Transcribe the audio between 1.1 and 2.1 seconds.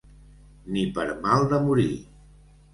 mal de morir.